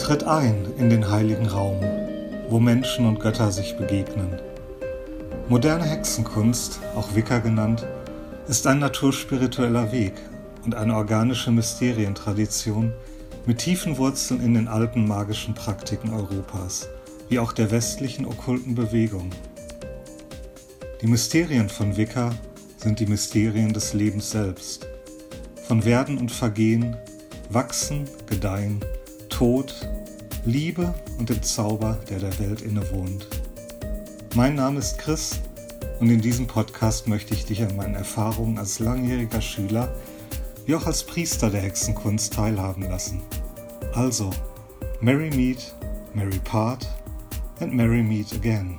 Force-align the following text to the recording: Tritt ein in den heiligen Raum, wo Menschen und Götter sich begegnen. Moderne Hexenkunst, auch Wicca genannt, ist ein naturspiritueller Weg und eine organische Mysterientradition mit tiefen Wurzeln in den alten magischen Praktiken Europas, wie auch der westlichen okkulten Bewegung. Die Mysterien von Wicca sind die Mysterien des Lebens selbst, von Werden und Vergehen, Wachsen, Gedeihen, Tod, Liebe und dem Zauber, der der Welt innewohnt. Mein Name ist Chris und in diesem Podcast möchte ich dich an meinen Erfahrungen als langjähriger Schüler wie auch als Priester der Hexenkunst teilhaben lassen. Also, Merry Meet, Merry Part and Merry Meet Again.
Tritt 0.00 0.24
ein 0.24 0.66
in 0.78 0.88
den 0.88 1.10
heiligen 1.10 1.46
Raum, 1.46 1.78
wo 2.48 2.58
Menschen 2.58 3.06
und 3.06 3.20
Götter 3.20 3.52
sich 3.52 3.76
begegnen. 3.76 4.40
Moderne 5.48 5.84
Hexenkunst, 5.84 6.80
auch 6.96 7.14
Wicca 7.14 7.38
genannt, 7.38 7.86
ist 8.48 8.66
ein 8.66 8.78
naturspiritueller 8.78 9.92
Weg 9.92 10.14
und 10.64 10.74
eine 10.74 10.96
organische 10.96 11.52
Mysterientradition 11.52 12.92
mit 13.44 13.58
tiefen 13.58 13.98
Wurzeln 13.98 14.40
in 14.40 14.54
den 14.54 14.68
alten 14.68 15.06
magischen 15.06 15.54
Praktiken 15.54 16.14
Europas, 16.14 16.88
wie 17.28 17.38
auch 17.38 17.52
der 17.52 17.70
westlichen 17.70 18.24
okkulten 18.24 18.74
Bewegung. 18.74 19.30
Die 21.02 21.08
Mysterien 21.08 21.68
von 21.68 21.98
Wicca 21.98 22.30
sind 22.78 23.00
die 23.00 23.06
Mysterien 23.06 23.74
des 23.74 23.92
Lebens 23.92 24.30
selbst, 24.30 24.88
von 25.68 25.84
Werden 25.84 26.16
und 26.16 26.32
Vergehen, 26.32 26.96
Wachsen, 27.50 28.08
Gedeihen, 28.26 28.80
Tod, 29.40 29.74
Liebe 30.44 30.92
und 31.18 31.30
dem 31.30 31.42
Zauber, 31.42 31.98
der 32.10 32.18
der 32.18 32.38
Welt 32.40 32.60
innewohnt. 32.60 33.26
Mein 34.34 34.54
Name 34.54 34.80
ist 34.80 34.98
Chris 34.98 35.40
und 35.98 36.10
in 36.10 36.20
diesem 36.20 36.46
Podcast 36.46 37.08
möchte 37.08 37.32
ich 37.32 37.46
dich 37.46 37.62
an 37.62 37.74
meinen 37.74 37.94
Erfahrungen 37.94 38.58
als 38.58 38.80
langjähriger 38.80 39.40
Schüler 39.40 39.94
wie 40.66 40.74
auch 40.74 40.84
als 40.84 41.02
Priester 41.04 41.48
der 41.48 41.62
Hexenkunst 41.62 42.34
teilhaben 42.34 42.82
lassen. 42.82 43.22
Also, 43.94 44.28
Merry 45.00 45.30
Meet, 45.30 45.74
Merry 46.12 46.38
Part 46.44 46.86
and 47.60 47.72
Merry 47.72 48.02
Meet 48.02 48.34
Again. 48.34 48.78